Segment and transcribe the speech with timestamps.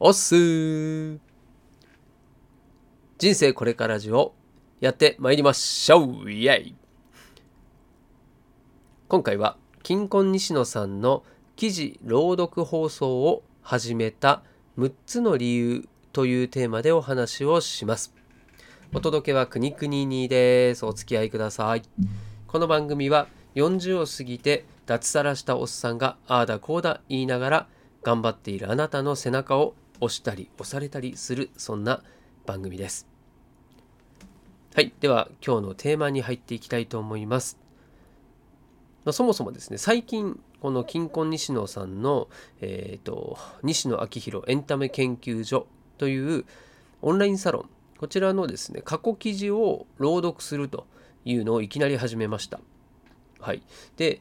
[0.00, 0.36] おっす。
[0.36, 1.18] ー
[3.18, 4.32] 人生これからじを
[4.78, 6.30] やってまいりましょう。
[6.30, 6.76] イエイ。
[9.08, 11.24] 今回は金婚西野さんの
[11.56, 14.44] 記事朗読放送を始めた
[14.78, 18.14] 6つの理由というテーマでお話をします。
[18.94, 20.86] お届けはくにくににです。
[20.86, 21.82] お付き合いください。
[22.46, 23.26] この番組は
[23.56, 27.68] 40を過ぎて脱サラしたおっさんがああだこうだ言いながら
[28.04, 32.02] 頑張っているあなたの背中を押したり押されたりするそんな
[32.46, 33.06] 番組です。
[34.74, 37.58] はいでは今日のテーマに入っていきたいと思います。
[39.04, 42.28] まあそもそもですね最近この金婚西野さんの、
[42.60, 45.66] えーと、西野昭弘エンタメ研究所
[45.98, 46.44] という
[47.00, 50.86] オンラインサロンこちらのですね過去記事を朗読すると
[51.24, 52.60] いうのをいきなり始めました。
[53.40, 53.62] はい。
[53.96, 54.20] で、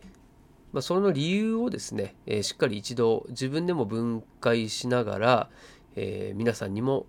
[0.77, 5.49] まあ、その理由をですね、えー、しっかり一度自分でも分解しながら、
[5.95, 7.07] えー、皆さんにも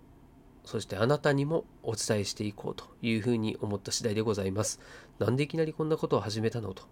[0.65, 4.81] そしてあなたにもお伝えしていこうというふうに思った次第でございます。
[5.19, 6.84] なんでいきなりこんなことを始めたのと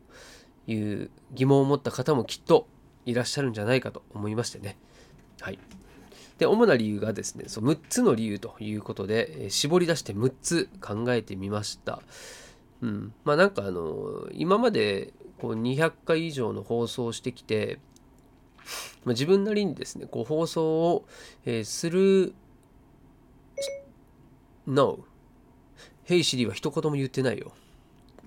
[0.66, 2.66] いう疑問を持った方もきっと
[3.06, 4.76] いらっしゃるんじゃないかと思いましてね。
[5.40, 5.58] はい。
[6.36, 12.02] で、主な理由がですね、そう6つの理由ということで、えー、絞り出して6つ考えてみました。
[12.82, 17.78] うん、まあなんかあの今までこう200回以上の放送をしてきて、
[19.04, 21.04] まあ、自分なりにですねこう放送を、
[21.44, 22.34] えー、する
[24.66, 25.00] No
[26.04, 27.52] ヘイシリは一言も言ってないよ。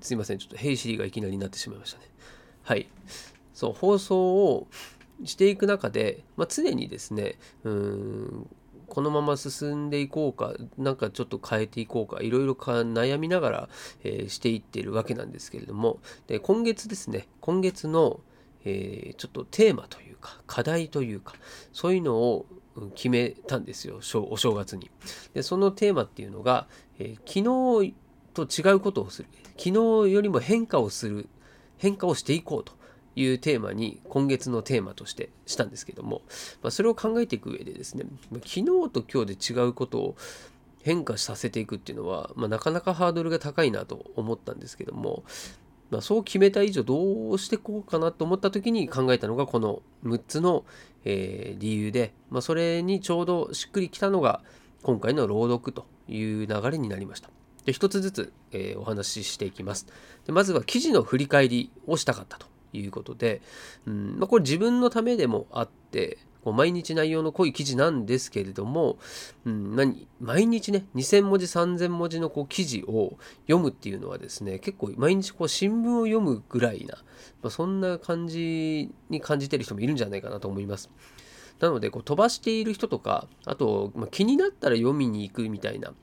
[0.02, 0.38] すいません。
[0.38, 2.06] ちょっとヘイシリがいきなりになってしまいましたね。
[2.64, 2.90] はい。
[3.54, 4.68] そう放送を
[5.24, 8.48] していく中で、まあ、常にですねうん
[8.90, 13.70] このまま進んでいこうかなんかちょっと変えていこうかいろいろ悩みながら、
[14.04, 18.20] えー、していってるわけなんですけれどもで今月ですね今月の、
[18.66, 21.36] えー、ちょっとテーマというか課題というか
[21.72, 22.46] そういうのを
[22.96, 24.90] 決めたんですよお正月に。
[25.34, 26.68] でそのテーマっていうのが、
[26.98, 27.94] えー、昨日
[28.34, 29.30] と違うことをする。
[29.58, 29.70] 昨
[30.06, 31.28] 日よりも変化をする
[31.78, 32.79] 変化をしていこうと。
[33.16, 36.22] いうテーマに今月のテーマとしてしたんですけども、
[36.62, 40.16] まあ、それを考えていく上でですね昨日と今日で違うことを
[40.82, 45.24] 変化させていくっていうのは、まあ、なかなかハードルが高いなと思ったんですけども、
[45.92, 50.64] まあ、そう決めた以上どうしてこうかなと思った時に考えたのがこの6つの、
[51.04, 54.42] えー、理由で、まあ、それにちょうどしっくりきたのが
[54.84, 57.30] 今回の朗読という流れになりました。
[57.66, 59.86] で一つずつ、えー、お話ししていきます
[60.26, 60.32] で。
[60.32, 63.42] まずは記事の振り返りをしたかったということで、
[63.86, 68.98] うんまあ、これ自分のためでもあってこう毎日内容の濃い記事なんですけれども、
[69.46, 76.96] うん、何毎日ね2000文字3000文字のこう記事を読むっていうのはですね結構毎日こう新聞を読むぐらいな、
[77.42, 80.90] まあ、そんな感じに感じてる人もいるんじゃないかなと思います。
[81.60, 85.94] なのでこう飛ばしている人とかあと、まあ、気になったら読みに行くみたいな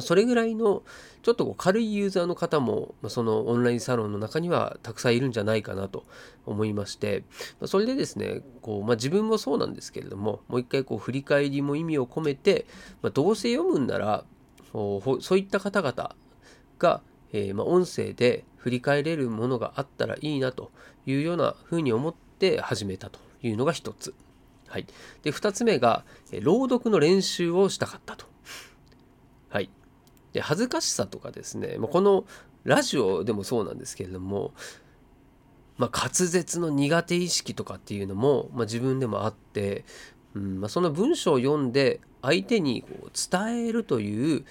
[0.00, 0.82] それぐらいの
[1.22, 6.04] ちょっとこう軽いユーザーの方もそのオンラインサロンの中にはたくさんいるんじゃないかなと
[6.46, 7.24] 思いまして
[7.64, 12.66] それでですねこう、まあ、自分もそうなんですけれどももう一回こう振り返りも意味を込めて、
[13.02, 14.24] まあ、どうせ読むんなら
[14.72, 16.16] そういった方々
[16.78, 17.00] が、
[17.32, 20.72] えー、ま、音声で振り返れるものがあったらいいなと
[21.06, 24.14] いうようなふうに思って始めたというのが一つ。
[24.66, 24.86] はい、
[25.22, 26.04] で2つ目が、
[26.40, 28.26] 朗読の練習をしたかったと。
[30.34, 32.24] で恥ずかしさとかですね、まあ、この
[32.64, 34.52] ラジオでもそうなんですけれども、
[35.78, 39.84] まあ、滑舌の苦手意識とかっていうのも、まあ、自分でもあって、
[40.34, 44.44] うんまあ、その文章を読んで相手にこう伝えるという、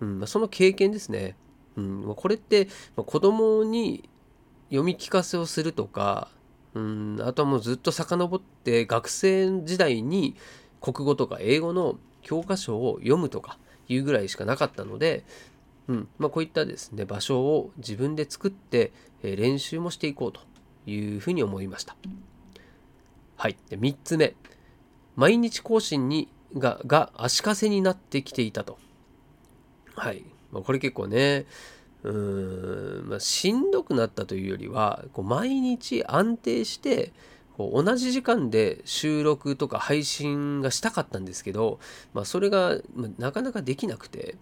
[0.00, 1.36] うんまあ、その経験ですね、
[1.76, 2.66] うん、これって、
[2.96, 4.08] まあ、子供に
[4.70, 6.28] 読み聞かせをするとか、
[6.74, 10.34] うん、あとはもうずっと遡って学生時代に
[10.80, 15.24] 国語とか英語の教科書を読むとかいうぐらいしかなかったので、
[15.88, 20.40] うんまあ、こういったですね場所を自分で作って、え練習もしていこうと
[20.86, 21.96] いうふうに思いました。
[23.36, 23.56] はい。
[23.68, 24.34] で3つ目。
[25.16, 28.78] 毎日更新にがが足かせになってきていたと。
[29.94, 30.24] はい。
[30.52, 31.46] まあ、これ結構ね、
[32.04, 37.12] うーん、まあ、しんどくなったというよりは、こう毎日安定して、
[37.58, 41.80] 同じ時間で収録とか配信がしたかったんですけど、
[42.14, 42.78] まあ、それが
[43.18, 44.36] なかなかできなくて、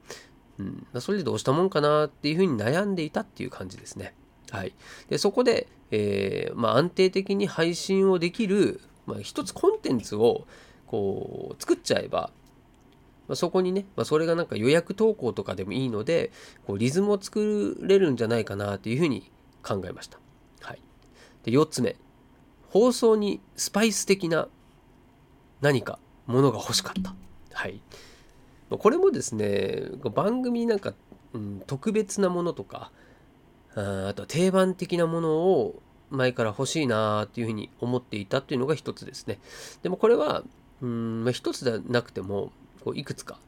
[0.58, 4.14] うんまあ、それでどうしたもんかなっていうふうに悩んでいたっていう感じですね。
[4.50, 4.74] はい、
[5.08, 10.46] でそこで、えーまあ、安定的に配信をできる、まあ、一つコンテンツを
[10.86, 12.30] こう作っちゃえば、
[13.28, 16.30] まあ、そこにね、まあ、それがなんか予約投稿とかでもいいので
[16.66, 19.30] こうリズムを作れるんじゃないかなっていうふうに
[19.62, 20.18] 考えました。
[20.60, 20.80] はい、
[21.44, 21.96] で4つ目
[22.70, 24.48] 放送にスパイス的な
[25.60, 27.14] 何かものが欲しかった。
[27.52, 27.80] はい。
[28.70, 30.94] これもですね、番組なんか、
[31.32, 32.90] うん、特別なものとか、
[33.74, 39.38] ああとは定番的なものを前から欲しいなっていうふうに思っていたっていうのが一つですね。
[39.82, 40.42] でもこれは、
[40.80, 42.52] うん、まあ、一つではなくても、
[42.84, 43.38] こういくつか。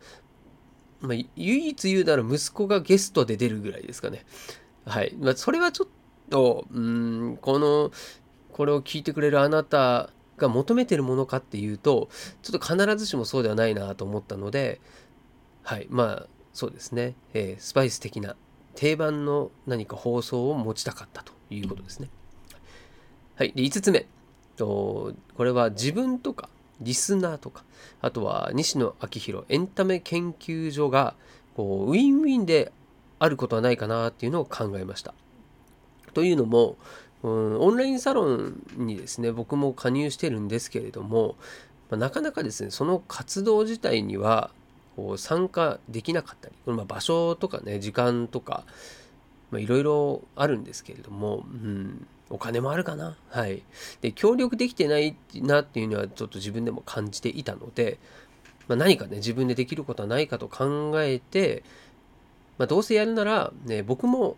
[1.00, 4.24] まあ、唯一言うなら息子がゲストで出るぐらいですかね。
[4.84, 5.14] はい。
[5.18, 5.88] まあ、それはちょっ
[6.30, 7.92] と、うん、この、
[8.58, 12.08] これを聞いてくれるあなたが求めてるものかっていうと、
[12.42, 14.80] ちょっと必ずしもそうではないなと思ったので、
[15.62, 15.86] はい。
[15.90, 17.14] まあ、そうですね。
[17.34, 18.34] えー、スパイス的な
[18.74, 22.08] 定番の何か放送を持ちたかったということですね。
[23.36, 23.52] はい。
[23.52, 24.06] で、5つ目。
[24.56, 26.48] とこれは自分とか
[26.80, 27.62] リスナーとか、
[28.00, 31.14] あとは西野昭弘エンタメ研究所が
[31.54, 32.72] こうウィンウィンで
[33.20, 35.14] あることはないかなっていうのを考えました。
[36.12, 36.76] というのも、
[37.22, 41.36] うん、オンラインサロンにですね、僕も加入してるんですけれども、
[41.90, 44.50] まあ、なかなかですね、その活動自体には
[44.96, 48.64] こう参加できなかったり、まあ、場所とかね、時間とか、
[49.52, 53.16] いろいろあるんですけれども、うん、お金もあるかな。
[53.30, 53.62] はい。
[54.02, 57.98] で、協力できてないなっていうのはちょっと自分でも感じていたので、
[58.68, 61.64] まあ、何かね、自分でできることはないかと考えて、
[62.58, 64.36] まあ、どうせやるなら、ね、僕も、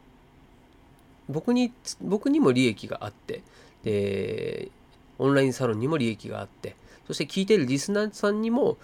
[1.30, 3.42] 僕に、僕にも利益があって、
[3.84, 4.70] で、
[5.18, 8.78] オンラインサロンにも利益があって、そして聞いてるリスナーさんにも、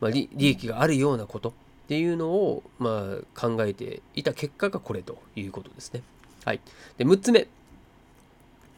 [0.00, 1.52] まあ、利益があるようなことっ
[1.88, 6.02] ていうのを、まあ、考えていた結果がこれということですね。
[6.44, 6.60] はい。
[6.96, 7.48] で、6つ目。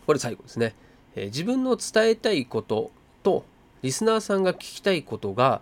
[0.06, 0.74] これ最後ですね。
[1.14, 2.90] えー、自分の伝えたいこと
[3.22, 3.44] と
[3.82, 5.60] リスナーさんが聞きたいことが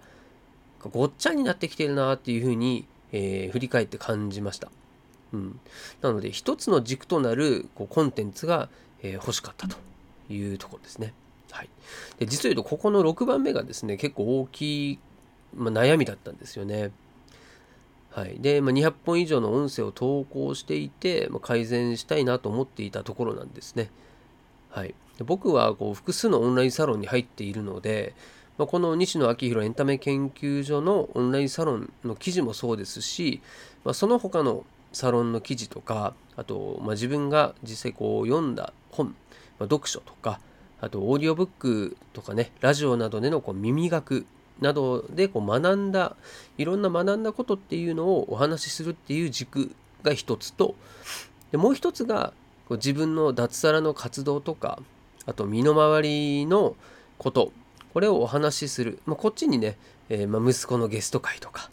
[0.93, 4.71] ごっちゃになってきてるなっていうふうに、えー、振り返って感じました。
[5.33, 5.61] うん、
[6.03, 8.69] なので一つの軸となるこうコンテンツが、
[9.03, 9.77] えー、欲しかったと
[10.29, 11.15] いうところですね。
[11.51, 11.69] はい、
[12.19, 14.99] で実を言うとここの6番目がですね結構大きい、
[15.55, 16.93] まあ、悩みだったんですよね。
[18.13, 23.91] はい、で、まあ、200本以上の音声を投稿していて、まあ、改善したいなと思っていたところなんですね。
[24.71, 28.15] はい、で僕はこう複数のオンラインサロンに入っているので、
[28.59, 33.41] ま、この西野昭弘エンタメ研究所のオンラインサロンの記事もそうですし、
[33.85, 39.13] ま、その他のサロンの記事とかあと、まあ、自分が実際こう読んだ本、ま
[39.61, 40.41] あ、読書とか
[40.81, 44.27] あとオーディオブックとかねラジオなどでのこう耳学
[44.61, 46.17] などでこう学んだ
[46.59, 50.75] いろんな学んだことっていうのをお話しするっていう軸が一つと
[51.51, 52.33] でもう一つが
[52.69, 54.81] こう自分の脱サラの活動とか
[55.27, 56.77] あと身の回りの
[57.19, 57.53] こと
[57.93, 59.77] これをお話しする、まあ、こっちにね、
[60.09, 61.71] えー、まあ、息子のゲスト会とか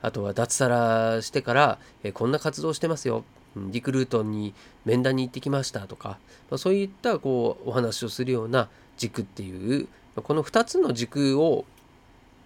[0.00, 3.24] あとは脱サラしてから、え、こんな活動してますよ
[3.56, 4.54] リクルートに
[4.84, 6.18] 面談に行ってきましたとか、
[6.50, 11.64] まあ、そういったこうお話をするような軸っていうこの2つの軸を、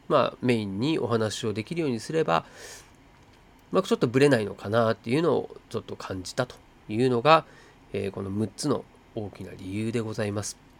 [0.09, 2.45] まあ、メインにお話をできるようにすれば、
[3.71, 6.57] まあ、ちょっとブレないのかなっていうのをちょっと感じたと
[6.89, 7.45] いうのが、
[7.93, 8.85] えー、この6つの
[9.15, 10.72] 大きな理由でございます。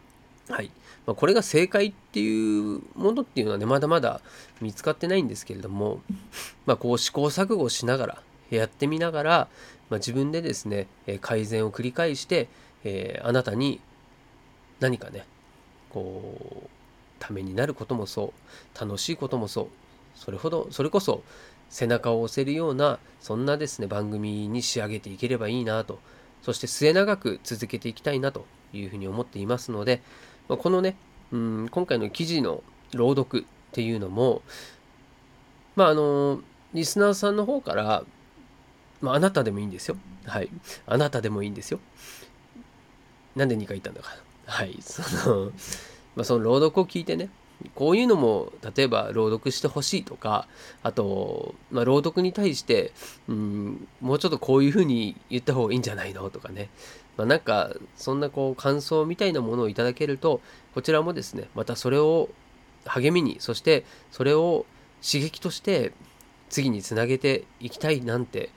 [0.49, 0.71] はい。
[1.05, 4.21] まあ、これが正解っていうものっていうのはね、まだまだ
[4.61, 6.01] 見つかってないんですけれども、
[6.65, 9.47] まあ、こう試行錯誤しながら、やってみながら、
[9.89, 10.87] まあ、自分でですね、
[11.21, 12.47] 改善を繰り返して、
[12.83, 13.79] えー、あなたに
[14.79, 15.25] 何かね、
[15.89, 16.69] こう、
[17.19, 18.33] ためになることもそ
[18.75, 19.67] う、楽しいこともそう、
[20.15, 21.23] それほど、それこそ
[21.69, 25.99] 背中を押せるような、そんなですね、番組に仕上げていければいいなと
[26.43, 30.01] そして末永く続けていきたいなというふうに思っていますので、
[30.47, 30.95] まあこのね、
[31.31, 34.41] うん、今回の記事の朗読っていうのも、
[35.75, 36.41] まあ、あの、
[36.73, 38.03] リスナーさんの方から、
[39.01, 39.97] まあ、あなたでもいいんですよ。
[40.25, 40.49] はい。
[40.85, 41.79] あなたでもいいんですよ。
[43.35, 44.15] なんで2回言ったんだか。
[44.45, 44.77] はい。
[44.81, 45.51] その、
[46.15, 47.29] まあ、その朗読を聞いてね、
[47.75, 50.47] こういうのも例えば朗読してほしいとか
[50.81, 52.91] あと、まあ、朗読に対して、
[53.27, 56.69] うん、もうちょっとこういうふうに言った方がいいんじゃないのとかね、
[57.17, 60.41] まあ、なんかそんなこう感想みたいなものをいただけると
[60.73, 62.29] こちらもですねまたそれを
[62.85, 64.65] 励みにそしてそれを
[65.01, 65.93] 刺激として
[66.49, 68.49] 次につなげていきたいなんて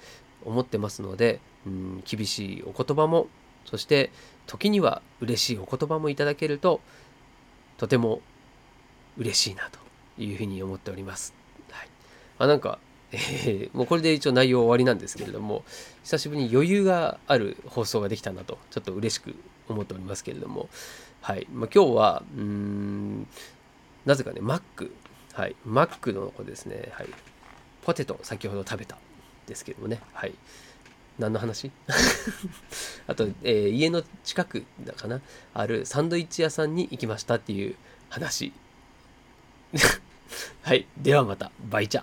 [0.44, 3.28] 思ってますので、うん、厳しいお言葉も
[3.64, 4.10] そして
[4.46, 6.80] 時には嬉しいお言葉もいただけると
[7.78, 8.20] とても
[9.18, 9.78] 嬉しいなと
[10.22, 11.34] いうふうに思っております。
[11.70, 11.88] はい、
[12.38, 12.78] あなんか、
[13.12, 15.64] えー、もうこれで一応内容終わりなんですけれども
[16.02, 19.34] 久しぶりに余裕がある放送ができたなとちょっと嬉しく
[19.68, 20.68] 思っておりますけれども、
[21.20, 21.46] はい。
[21.52, 23.26] まあ、今日はうん
[24.04, 24.92] なぜかねマック
[25.36, 27.08] はい、マックの子ですね、はい、
[27.82, 28.96] ポテト先ほど食べた
[29.46, 30.32] ですけどもね、はい、
[31.18, 31.70] 何の話？
[33.06, 35.20] あと、えー、家の近くだかな？
[35.52, 37.76] あるサンドイッチ屋さんに行きましたっていう
[38.08, 38.52] 話。
[40.66, 40.84] はい。
[41.00, 41.52] ではまた。
[41.70, 42.02] バイチャ。